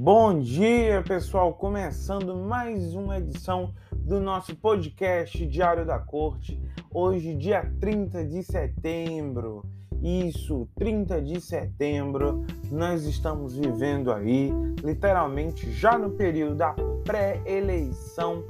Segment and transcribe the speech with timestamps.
[0.00, 1.52] Bom dia, pessoal!
[1.54, 6.62] Começando mais uma edição do nosso podcast Diário da Corte.
[6.88, 9.64] Hoje, dia 30 de setembro.
[10.00, 14.52] Isso, 30 de setembro, nós estamos vivendo aí,
[14.84, 18.44] literalmente, já no período da pré-eleição,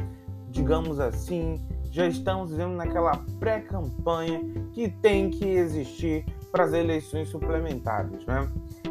[0.51, 4.43] digamos assim, já estamos vivendo naquela pré-campanha
[4.75, 8.47] que tem que existir para as eleições suplementares, né?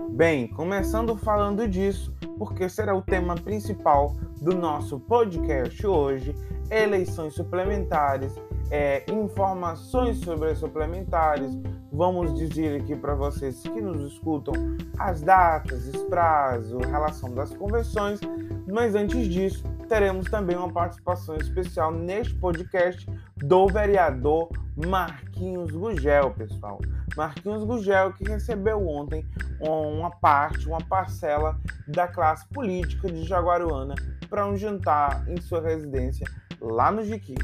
[0.09, 6.35] Bem, começando falando disso, porque será o tema principal do nosso podcast hoje,
[6.69, 8.33] eleições suplementares,
[8.69, 11.51] é, informações sobre as suplementares.
[11.91, 14.53] Vamos dizer aqui para vocês que nos escutam
[14.99, 18.19] as datas, os prazos, relação das convenções,
[18.67, 26.79] mas antes disso, teremos também uma participação especial neste podcast do vereador Marquinhos Gugel, pessoal.
[27.15, 29.25] Marquinhos Gugel que recebeu ontem
[29.59, 33.95] uma parte, uma parcela da classe política de Jaguaruana
[34.29, 36.27] para um jantar em sua residência
[36.59, 37.35] lá no Jiqui.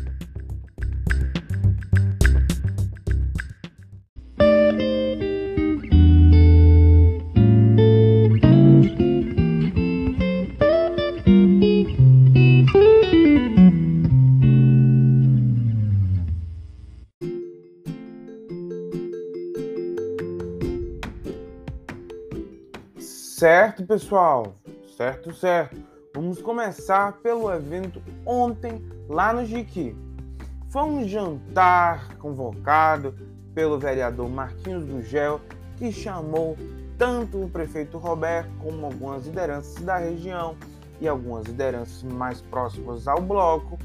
[23.94, 24.56] Pessoal?
[24.98, 25.80] Certo, certo.
[26.16, 29.96] Vamos começar pelo evento ontem lá no Jiqui.
[30.70, 33.14] Foi um jantar convocado
[33.54, 35.40] pelo vereador Marquinhos Gugel,
[35.78, 36.58] que chamou
[36.98, 40.58] tanto o prefeito Roberto como algumas lideranças da região
[41.00, 43.78] e algumas lideranças mais próximas ao bloco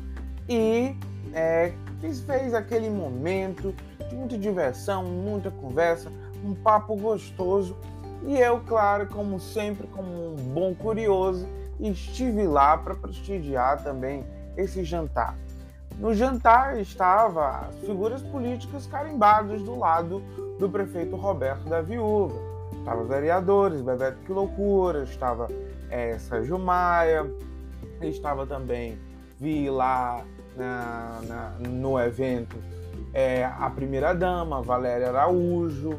[0.49, 0.97] e
[1.35, 1.71] é,
[2.01, 3.75] fez aquele momento
[4.09, 6.11] de muita diversão, muita conversa,
[6.43, 7.77] um papo gostoso
[8.25, 11.47] e eu, claro, como sempre, como um bom curioso,
[11.81, 14.25] estive lá para prestigiar também
[14.57, 15.37] esse jantar.
[15.99, 20.23] No jantar estava as figuras políticas carimbadas do lado
[20.59, 22.35] do prefeito Roberto da Viúva.
[22.79, 25.49] Estava vereadores, Bebeto Que Loucura, estava
[25.91, 27.29] é, Sérgio Maia,
[28.01, 28.99] estava também,
[29.39, 30.25] vi lá
[30.57, 32.57] na, na, no evento
[33.13, 35.99] é, a primeira-dama, Valéria Araújo,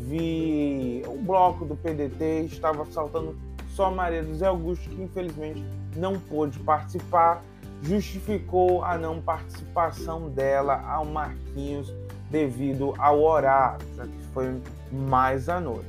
[0.00, 3.36] vi o bloco do PDT, estava saltando
[3.68, 5.64] só Maria do Zé Augusto, que infelizmente
[5.96, 7.42] não pôde participar,
[7.82, 11.92] justificou a não participação dela ao Marquinhos
[12.30, 14.60] devido ao horário, já que foi
[14.90, 15.88] mais à noite.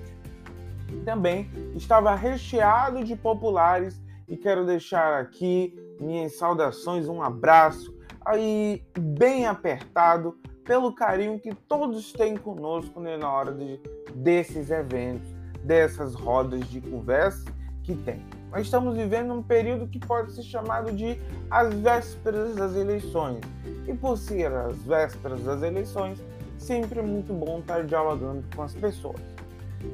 [1.06, 7.96] Também estava recheado de populares e quero deixar aqui minhas saudações, um abraço
[8.26, 10.38] aí bem apertado
[10.72, 13.78] pelo carinho que todos têm conosco né, na hora de,
[14.16, 15.28] desses eventos,
[15.66, 17.44] dessas rodas de conversa
[17.84, 18.26] que tem.
[18.50, 23.42] Nós estamos vivendo um período que pode ser chamado de as vésperas das eleições.
[23.86, 26.24] E por ser as vésperas das eleições,
[26.58, 29.20] sempre é muito bom estar dialogando com as pessoas.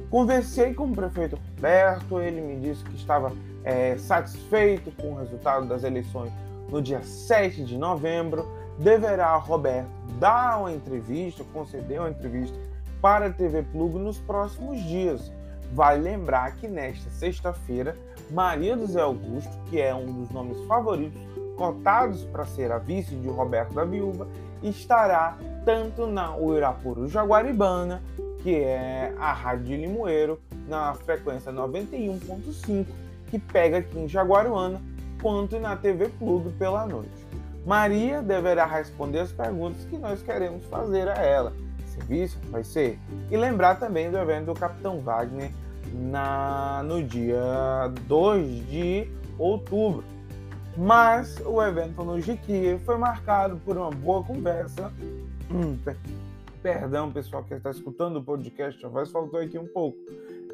[0.08, 3.32] Conversei com o prefeito Roberto, ele me disse que estava
[3.64, 6.32] é, satisfeito com o resultado das eleições
[6.70, 8.46] no dia 7 de novembro,
[8.78, 12.56] deverá Roberto dar uma entrevista, conceder uma entrevista
[13.00, 15.32] para a TV Plug nos próximos dias.
[15.72, 17.96] Vale lembrar que nesta sexta-feira,
[18.30, 21.20] Maria do Zé Augusto, que é um dos nomes favoritos,
[21.56, 24.26] cotados para ser a vice de Roberto da Viúva,
[24.62, 28.02] estará tanto na Uirapuru Jaguaribana,
[28.42, 32.86] que é a Rádio de Limoeiro, na frequência 91.5,
[33.28, 34.80] que pega aqui em Jaguaruana,
[35.20, 37.27] quanto na TV Plug pela noite.
[37.66, 41.52] Maria deverá responder as perguntas que nós queremos fazer a ela.
[41.86, 42.98] Serviço vai ser.
[43.30, 45.50] E lembrar também do evento do Capitão Wagner
[45.92, 50.04] na, no dia 2 de outubro.
[50.76, 54.92] Mas o evento no Jiquia foi marcado por uma boa conversa.
[55.50, 55.76] Hum,
[56.62, 59.98] perdão, pessoal que está escutando o podcast, a voz faltou aqui um pouco.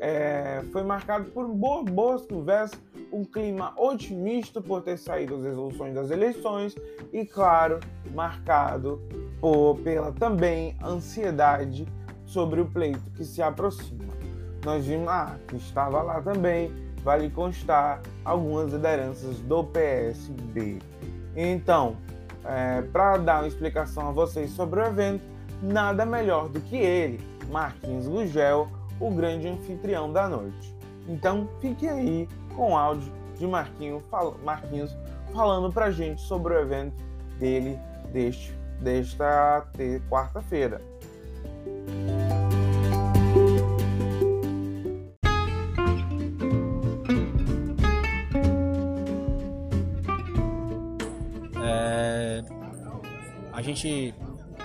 [0.01, 2.81] É, foi marcado por boas, boas conversas
[3.15, 6.75] um clima otimista por ter saído as resoluções das eleições
[7.13, 7.79] e, claro,
[8.13, 9.01] marcado
[9.41, 11.87] por, pela também ansiedade
[12.27, 14.13] sobre o pleito que se aproxima.
[14.65, 16.73] Nós vimos ah, que estava lá também,
[17.05, 20.79] vale constar, algumas lideranças do PSB.
[21.37, 21.97] Então,
[22.45, 25.23] é, para dar uma explicação a vocês sobre o evento,
[25.63, 28.69] nada melhor do que ele, Marquinhos Gugel,
[28.99, 30.75] o grande anfitrião da noite.
[31.07, 34.97] Então, fique aí com áudio de Marquinho, fal Marquinhos
[35.33, 37.03] falando para gente sobre o evento
[37.39, 37.79] dele
[38.13, 39.67] deste, desta
[40.09, 40.81] quarta-feira.
[51.61, 52.45] É,
[53.53, 54.15] a gente,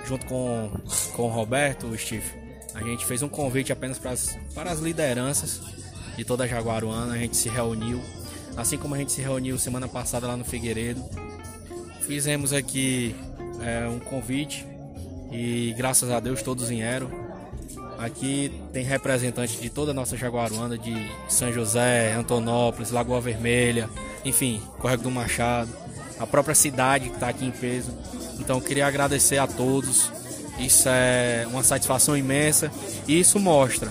[0.05, 0.71] junto com,
[1.15, 2.31] com o Roberto, o Steve,
[2.75, 5.78] a gente fez um convite apenas para as, para as lideranças
[6.19, 7.13] de toda a Jaguaruana.
[7.13, 8.01] A gente se reuniu,
[8.57, 11.01] assim como a gente se reuniu semana passada lá no Figueiredo.
[12.01, 13.15] Fizemos aqui
[13.61, 14.67] é, um convite
[15.31, 17.09] e graças a Deus todos vieram.
[17.97, 23.89] Aqui tem representantes de toda a nossa Jaguaruana, de São José, Antonópolis, Lagoa Vermelha,
[24.23, 25.69] enfim, Córrego do Machado,
[26.19, 27.91] a própria cidade que está aqui em peso.
[28.39, 30.11] Então queria agradecer a todos.
[30.59, 32.69] Isso é uma satisfação imensa
[33.07, 33.89] e isso mostra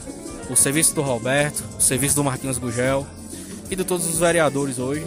[0.50, 3.06] o serviço do Roberto, o serviço do Marquinhos Gugel
[3.70, 5.06] e de todos os vereadores hoje,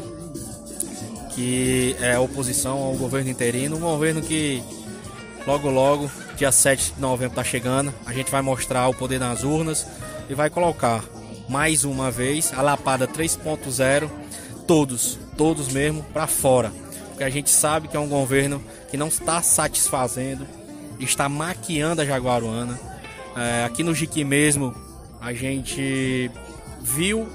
[1.33, 4.61] que é oposição ao governo interino, um governo que
[5.45, 6.09] logo logo
[6.41, 7.93] Dia 7 de novembro está chegando.
[8.03, 9.85] A gente vai mostrar o poder nas urnas
[10.27, 11.03] e vai colocar
[11.47, 14.09] mais uma vez a Lapada 3.0,
[14.65, 16.71] todos, todos mesmo, para fora.
[17.09, 18.59] Porque a gente sabe que é um governo
[18.89, 20.47] que não está satisfazendo,
[20.99, 22.79] está maquiando a Jaguaruana.
[23.35, 24.73] É, aqui no Jiqui mesmo,
[25.21, 26.31] a gente
[26.81, 27.29] viu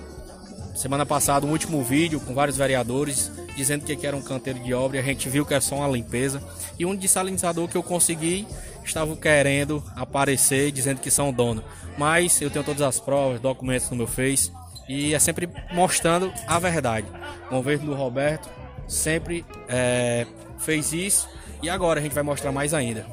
[0.74, 4.74] semana passada um último vídeo com vários vereadores dizendo que aqui era um canteiro de
[4.74, 6.42] obra a gente viu que era só uma limpeza.
[6.78, 8.46] E um desalinizador que eu consegui
[8.84, 11.64] estavam querendo aparecer dizendo que são dono.
[11.96, 14.52] Mas eu tenho todas as provas, documentos no meu Face
[14.88, 17.06] e é sempre mostrando a verdade.
[17.46, 18.50] O governo do Roberto
[18.86, 20.26] sempre é,
[20.58, 21.28] fez isso
[21.62, 23.06] e agora a gente vai mostrar mais ainda.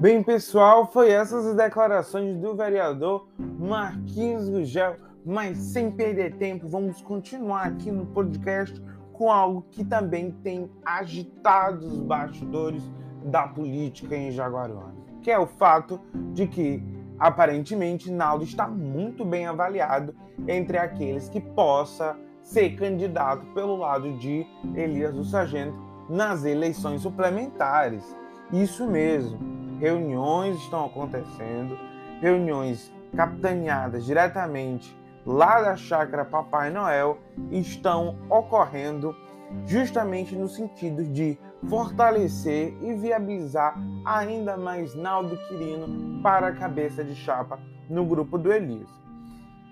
[0.00, 4.96] Bem, pessoal, foi essas as declarações do vereador Marquinhos Gugel.
[5.26, 8.82] Mas sem perder tempo, vamos continuar aqui no podcast
[9.12, 12.82] com algo que também tem agitado os bastidores
[13.26, 16.00] da política em Jaguaruana, que é o fato
[16.32, 16.82] de que
[17.18, 20.14] aparentemente Naldo está muito bem avaliado
[20.48, 25.76] entre aqueles que possa ser candidato pelo lado de Elias do Sargento
[26.08, 28.16] nas eleições suplementares.
[28.50, 31.76] Isso mesmo reuniões estão acontecendo,
[32.20, 34.94] reuniões capitaneadas diretamente
[35.24, 37.18] lá da chácara Papai Noel
[37.50, 39.16] estão ocorrendo
[39.66, 41.38] justamente no sentido de
[41.68, 43.74] fortalecer e viabilizar
[44.04, 48.88] ainda mais Naldo Quirino para a cabeça de chapa no grupo do Elias.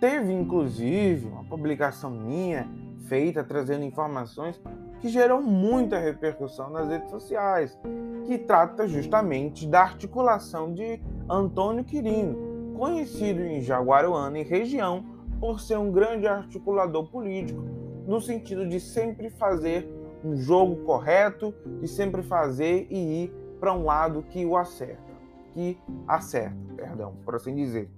[0.00, 2.66] Teve inclusive uma publicação minha
[3.08, 4.60] feita trazendo informações
[5.00, 7.78] que gerou muita repercussão nas redes sociais,
[8.26, 15.04] que trata justamente da articulação de Antônio Quirino, conhecido em Jaguaruana e região
[15.40, 17.62] por ser um grande articulador político,
[18.06, 19.88] no sentido de sempre fazer
[20.24, 25.12] um jogo correto, de sempre fazer e ir para um lado que o acerta,
[25.52, 27.90] que acerta, perdão, por assim dizer.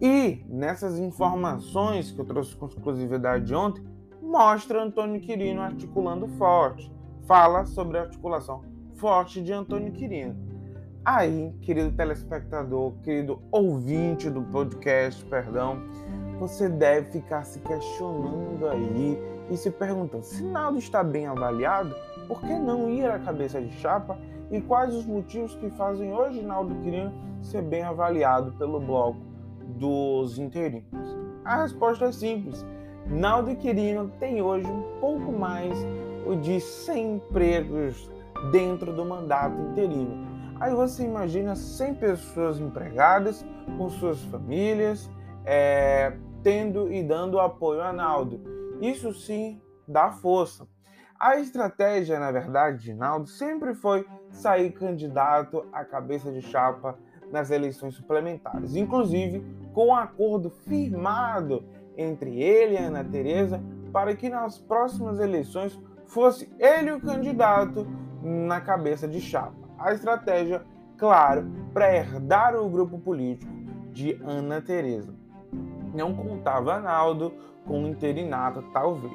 [0.00, 3.82] E nessas informações que eu trouxe com exclusividade ontem,
[4.24, 6.90] mostra Antônio Quirino articulando forte.
[7.26, 8.62] Fala sobre a articulação
[8.94, 10.34] forte de Antônio Quirino.
[11.04, 15.82] Aí, querido telespectador, querido ouvinte do podcast, perdão,
[16.38, 19.18] você deve ficar se questionando aí
[19.50, 21.94] e se perguntando: se Naldo está bem avaliado,
[22.26, 24.18] por que não ir à cabeça de chapa?
[24.50, 29.20] E quais os motivos que fazem hoje Naldo Quirino ser bem avaliado pelo bloco
[29.76, 30.84] dos interinos?
[31.44, 32.64] A resposta é simples
[33.06, 35.76] Naldo Quirino tem hoje um pouco mais
[36.40, 38.10] de 100 empregos
[38.50, 40.26] dentro do mandato interino.
[40.58, 43.44] Aí você imagina 100 pessoas empregadas
[43.76, 45.10] com suas famílias,
[45.44, 48.40] é, tendo e dando apoio a Naldo.
[48.80, 50.66] Isso sim dá força.
[51.20, 56.98] A estratégia, na verdade, de Naldo sempre foi sair candidato à cabeça de chapa
[57.30, 61.64] nas eleições suplementares, inclusive com um acordo firmado
[61.96, 67.86] entre ele e Ana Teresa para que nas próximas eleições fosse ele o candidato
[68.22, 69.54] na cabeça de chapa.
[69.78, 70.64] A estratégia,
[70.96, 73.52] claro, para herdar o grupo político
[73.92, 75.14] de Ana Teresa.
[75.94, 77.32] Não contava Naldo
[77.64, 79.12] com um interinato, talvez,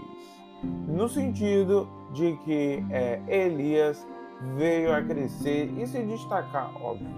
[0.87, 4.07] no sentido de que é, Elias
[4.55, 7.09] veio a crescer e se destacar, óbvio.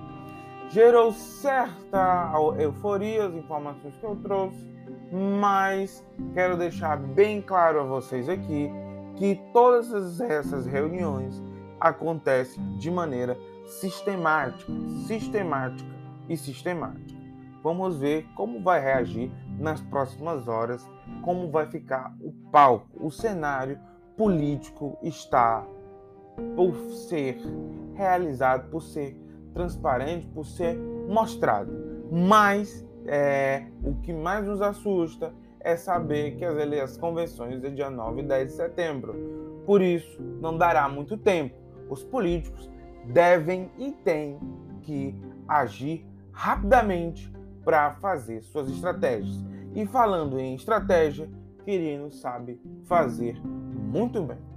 [0.70, 4.71] Gerou certa euforia as informações que eu trouxe,
[5.12, 8.72] mas quero deixar bem claro a vocês aqui
[9.16, 11.42] que todas essas reuniões
[11.80, 14.72] acontecem de maneira sistemática,
[15.08, 15.90] sistemática
[16.30, 17.20] e sistemática.
[17.64, 20.88] Vamos ver como vai reagir nas próximas horas,
[21.22, 23.80] como vai ficar o palco, o cenário
[24.18, 25.66] político está
[26.56, 26.76] por
[27.08, 27.38] ser
[27.94, 29.16] realizado, por ser
[29.54, 31.72] transparente, por ser mostrado.
[32.12, 37.90] Mas é, o que mais nos assusta é saber que as, as convenções é dia
[37.90, 39.62] 9 e 10 de setembro.
[39.66, 41.56] Por isso, não dará muito tempo.
[41.90, 42.70] Os políticos
[43.06, 44.40] devem e têm
[44.82, 45.16] que
[45.48, 47.32] agir rapidamente
[47.64, 49.44] para fazer suas estratégias.
[49.76, 51.30] E falando em estratégia,
[51.64, 54.51] Quirino sabe fazer muito bem.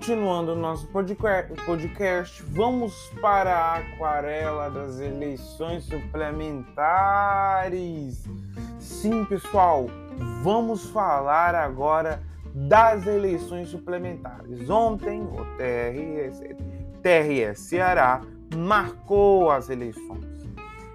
[0.00, 8.24] Continuando o nosso podcast, vamos para a aquarela das eleições suplementares.
[8.78, 9.88] Sim, pessoal,
[10.42, 12.22] vamos falar agora
[12.54, 14.70] das eleições suplementares.
[14.70, 16.40] Ontem, o TRS,
[17.02, 18.22] TRS Ceará
[18.56, 20.24] marcou as eleições.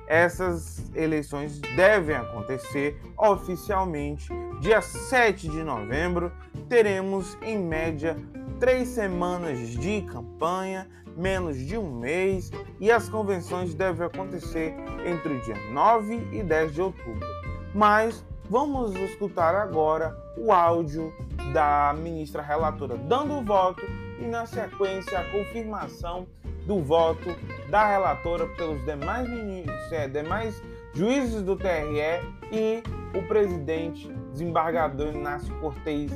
[0.08, 6.32] Essas eleições devem acontecer oficialmente dia 7 de novembro.
[6.68, 8.18] Teremos, em média,
[8.60, 14.74] três semanas de campanha, menos de um mês, e as convenções devem acontecer
[15.06, 17.28] entre o dia 9 e 10 de outubro.
[17.74, 21.14] Mas vamos escutar agora o áudio
[21.54, 23.82] da ministra relatora dando o voto
[24.20, 26.28] e, na sequência, a confirmação
[26.66, 27.36] do voto
[27.70, 30.62] da relatora pelos demais, ministros, é, demais
[30.94, 32.22] juízes do TRE
[32.52, 32.82] e
[33.18, 36.12] o presidente desembargador Inácio Cortez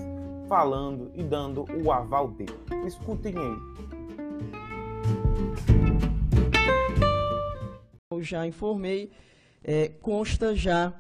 [0.50, 2.51] falando e dando o aval dele.
[2.88, 3.58] Escutem aí.
[8.12, 9.12] Eu já informei,
[9.63, 10.91] é, consta já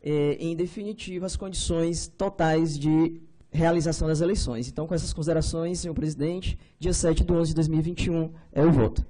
[0.00, 4.68] é, em definitivo as condições totais de realização das eleições.
[4.68, 9.04] Então, com essas considerações, senhor presidente, dia 7 de 11 de 2021 é o voto.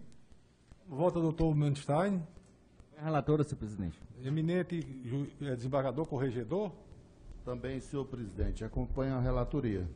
[0.89, 2.23] Voto do doutor Manstein.
[2.97, 4.01] Relatora, senhor presidente.
[4.25, 4.87] Eminente
[5.43, 6.73] é, desembargador corregedor.
[7.45, 8.65] Também, senhor presidente.
[8.65, 9.89] Acompanha a relatoria.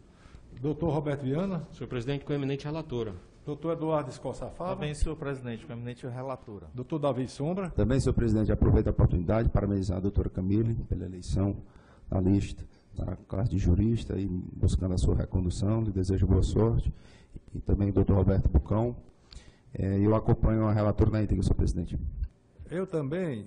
[0.61, 1.67] Doutor Roberto Viana.
[1.73, 3.15] Senhor presidente, com eminente relatora.
[3.45, 4.75] Doutor Eduardo Escoçafava.
[4.75, 6.67] Também, senhor presidente, com eminente relatora.
[6.75, 7.71] Doutor Davi Sombra.
[7.71, 11.57] Também, senhor presidente, aproveito a oportunidade para parabenizar a doutora Camille pela eleição
[12.11, 15.83] na lista da classe de jurista e buscando a sua recondução.
[15.83, 16.93] Lhe desejo boa sorte.
[17.55, 18.97] E também o doutor Roberto Bucão.
[19.73, 21.97] É, eu acompanho a relatora na íntegra, senhor presidente.
[22.69, 23.47] Eu também,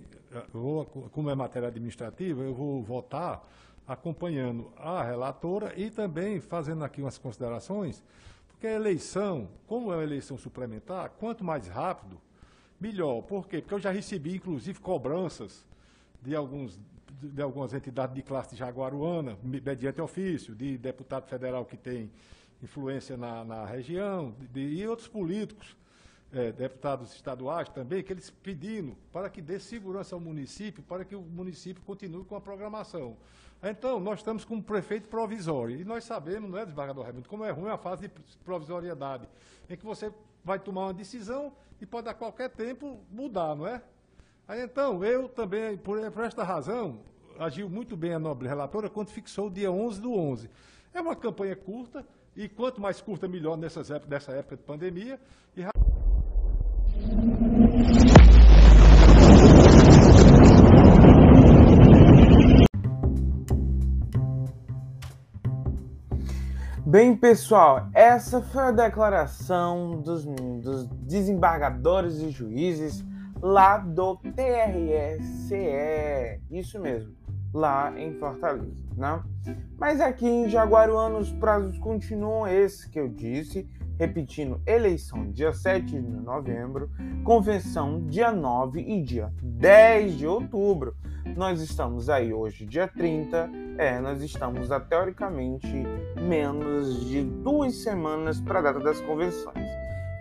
[0.53, 3.45] vou, como é matéria administrativa, eu vou votar
[3.89, 8.03] acompanhando a relatora e também fazendo aqui umas considerações,
[8.47, 12.21] porque a eleição, como é uma eleição suplementar, quanto mais rápido,
[12.79, 13.23] melhor.
[13.23, 13.61] Por quê?
[13.61, 15.65] Porque eu já recebi, inclusive, cobranças
[16.21, 16.79] de, alguns,
[17.19, 22.11] de algumas entidades de classe jaguaruana, mediante ofício, de deputado federal que tem
[22.61, 25.75] influência na, na região, de, e outros políticos
[26.31, 31.15] é, deputados estaduais também, que eles pedindo para que dê segurança ao município, para que
[31.15, 33.17] o município continue com a programação.
[33.61, 37.43] Então, nós estamos com um prefeito provisório, e nós sabemos, não é, desembargador Raimundo, como
[37.43, 39.27] é ruim a fase de provisoriedade,
[39.69, 40.11] em que você
[40.43, 43.81] vai tomar uma decisão e pode a qualquer tempo mudar, não é?
[44.47, 46.99] Aí, então, eu também, por, por esta razão,
[47.37, 50.49] agiu muito bem a nobre relatora quando fixou o dia 11 do 11.
[50.93, 52.05] É uma campanha curta,
[52.35, 55.19] e quanto mais curta, melhor nessas épocas, nessa época de pandemia.
[55.57, 55.88] E...
[66.89, 73.05] Bem, pessoal, essa foi a declaração dos, dos desembargadores e juízes
[73.39, 75.61] lá do TRE-CE.
[76.49, 77.13] Isso mesmo,
[77.53, 79.21] lá em Fortaleza, né?
[79.77, 85.85] Mas aqui em Jaguaruana os prazos continuam esses que eu disse, repetindo, eleição dia 7
[85.85, 86.89] de novembro,
[87.25, 90.95] convenção dia 9 e dia 10 de outubro.
[91.35, 95.83] Nós estamos aí hoje, dia 30, é, nós estamos a teoricamente
[96.17, 99.67] menos de duas semanas para a data das convenções.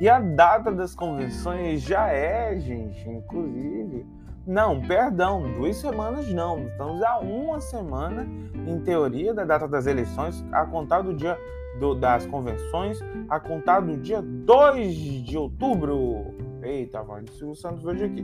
[0.01, 4.05] E a data das convenções já é, gente, inclusive.
[4.45, 6.67] Não, perdão, duas semanas não.
[6.67, 8.27] Estamos a uma semana,
[8.67, 11.39] em teoria, da data das eleições, a contar do dia
[11.79, 12.99] do, das convenções,
[13.29, 14.95] a contar do dia 2
[15.25, 16.35] de outubro.
[16.63, 18.23] Eita, vai de Silvio Santos hoje aqui.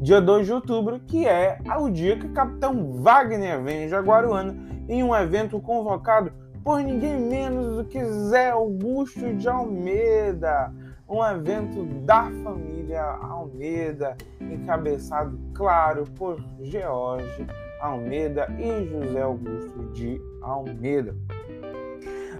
[0.00, 4.54] Dia 2 de outubro, que é o dia que Capitão Wagner vem em Jaguaruana
[4.88, 10.72] em um evento convocado por ninguém menos do que Zé Augusto de Almeida.
[11.08, 17.46] Um evento da família Almeida, encabeçado, claro, por George
[17.80, 21.14] Almeida e José Augusto de Almeida.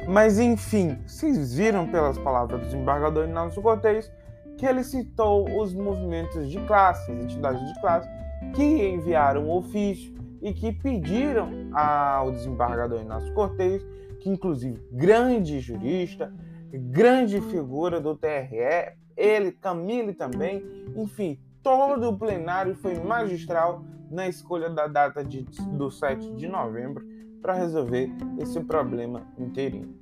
[0.07, 4.11] Mas enfim, vocês viram pelas palavras do desembargador Inácio Cortez
[4.57, 8.09] que ele citou os movimentos de classe, as entidades de classe,
[8.55, 13.85] que enviaram ofício e que pediram ao desembargador Inácio Cortez,
[14.21, 16.33] que inclusive grande jurista,
[16.73, 24.71] grande figura do TRE, ele, Camille também, enfim, todo o plenário foi magistral na escolha
[24.71, 25.43] da data de,
[25.77, 27.05] do 7 de novembro
[27.47, 28.11] para resolver
[28.41, 29.95] esse problema inteirinho.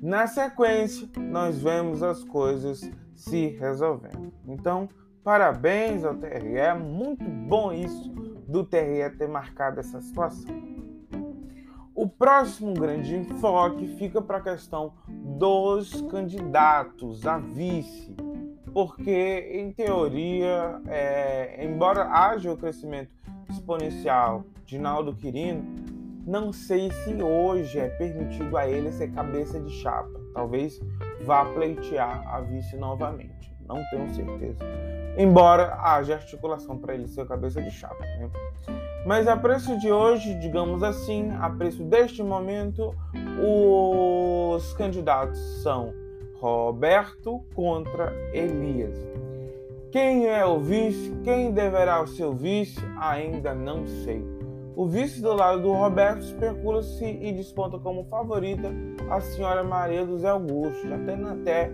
[0.00, 4.32] Na sequência, nós vemos as coisas se resolvendo.
[4.46, 4.88] Então,
[5.24, 8.08] parabéns ao TRE, é muito bom isso
[8.46, 10.54] do TRE ter marcado essa situação.
[11.96, 14.92] O próximo grande enfoque fica para a questão
[15.36, 18.14] dos candidatos a vice,
[18.72, 23.10] porque, em teoria, é, embora haja o crescimento
[23.50, 25.91] exponencial de Naldo Quirino,
[26.26, 30.20] não sei se hoje é permitido a ele ser cabeça de chapa.
[30.32, 30.80] Talvez
[31.24, 33.52] vá pleitear a vice novamente.
[33.66, 34.64] Não tenho certeza.
[35.16, 38.04] Embora haja articulação para ele ser cabeça de chapa.
[38.04, 38.30] Né?
[39.04, 42.94] Mas a preço de hoje, digamos assim, a preço deste momento,
[43.40, 45.92] os candidatos são
[46.40, 48.96] Roberto contra Elias.
[49.90, 51.14] Quem é o vice?
[51.22, 52.80] Quem deverá ser o vice?
[52.98, 54.24] Ainda não sei.
[54.74, 58.72] O vice do lado do Roberto especula-se e desponta como favorita
[59.10, 61.70] a senhora Maria dos Augusto, já tendo até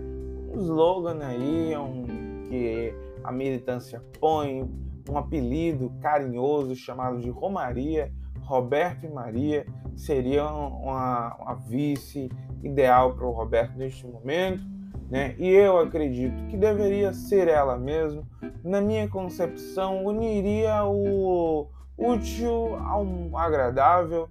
[0.53, 2.05] um slogan aí um,
[2.49, 4.69] que a militância põe,
[5.09, 9.65] um apelido carinhoso chamado de Romaria, Roberto e Maria,
[9.95, 12.29] seria uma, uma vice
[12.61, 14.61] ideal para o Roberto neste momento,
[15.09, 15.35] né?
[15.39, 18.27] E eu acredito que deveria ser ela mesmo.
[18.61, 21.67] Na minha concepção, uniria o
[21.99, 22.77] útil
[23.35, 24.29] agradável,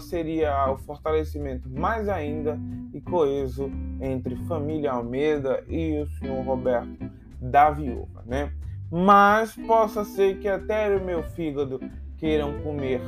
[0.00, 2.58] seria o fortalecimento mais ainda
[2.92, 7.10] e coeso entre família Almeida e o senhor Roberto
[7.40, 8.52] da Viúva, né?
[8.90, 11.80] Mas possa ser que até o meu fígado
[12.18, 13.00] queiram comer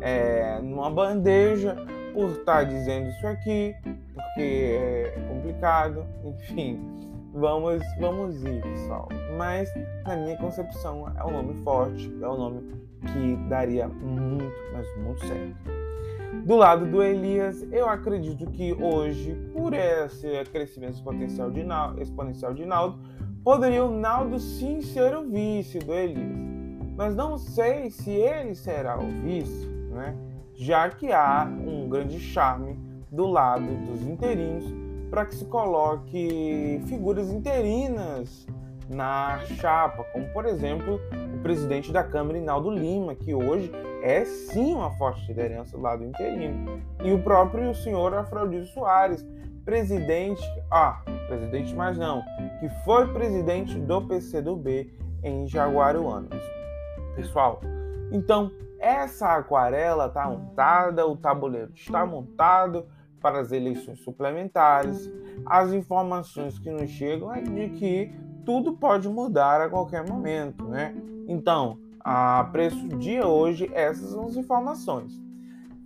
[0.00, 1.76] é, numa bandeja
[2.14, 3.74] por estar dizendo isso aqui,
[4.14, 6.80] porque é complicado, enfim,
[7.32, 9.08] vamos, vamos ir, pessoal.
[9.36, 9.72] Mas
[10.06, 12.62] na minha concepção é um nome forte, é um nome
[13.12, 15.78] que daria muito, mas muito certo.
[16.44, 22.54] Do lado do Elias, eu acredito que hoje, por esse crescimento exponencial de Naldo, exponencial
[22.54, 22.98] de Naldo
[23.44, 26.36] poderia o Naldo sim ser o vice do Elias.
[26.96, 30.16] Mas não sei se ele será o vice, né?
[30.54, 32.76] já que há um grande charme
[33.10, 34.64] do lado dos interinos
[35.10, 38.46] para que se coloque figuras interinas
[38.88, 41.00] na chapa, como por exemplo
[41.34, 43.70] o presidente da Câmara, Inaldo Lima, que hoje
[44.02, 49.26] é sim uma forte liderança do lado interino, e o próprio senhor Afrodito Soares,
[49.64, 52.22] presidente, ah, presidente mais não,
[52.60, 54.90] que foi presidente do PCdoB
[55.22, 56.42] em Jaguaruanas.
[57.14, 57.60] Pessoal,
[58.10, 62.86] então essa aquarela está montada, o tabuleiro está montado
[63.20, 65.10] para as eleições suplementares.
[65.44, 68.12] As informações que nos chegam é de que
[68.44, 70.94] tudo pode mudar a qualquer momento, né?
[71.26, 75.12] Então, a preço de hoje, essas são as informações.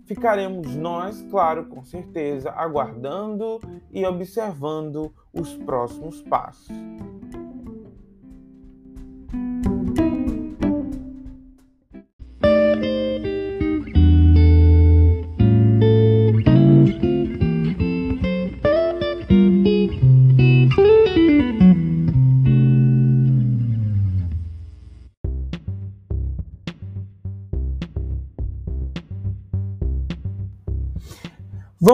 [0.05, 3.59] Ficaremos nós, claro, com certeza, aguardando
[3.91, 6.69] e observando os próximos passos.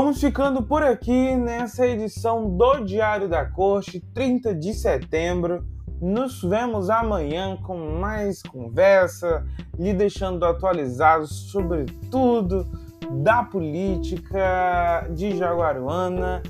[0.10, 5.63] Vamos ficando por aqui nessa edição do Diário da Corte, 30 de setembro.
[6.02, 9.45] Nos vemos amanhã com mais conversa,
[9.78, 12.65] lhe deixando atualizados sobre tudo
[13.22, 16.41] da política de Jaguaruana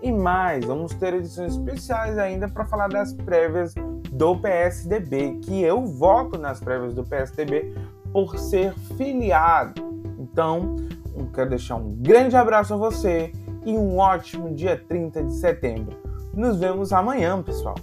[0.00, 0.64] e mais.
[0.64, 3.74] Vamos ter edições especiais ainda para falar das prévias
[4.10, 7.74] do PSDB, que eu voto nas prévias do PSDB
[8.10, 9.82] por ser filiado.
[10.18, 10.76] Então,
[11.16, 13.32] eu quero deixar um grande abraço a você
[13.64, 15.96] e um ótimo dia 30 de setembro.
[16.34, 17.74] Nos vemos amanhã, pessoal.